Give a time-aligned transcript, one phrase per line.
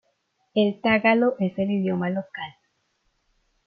[0.55, 2.55] El tagalo es el idioma local.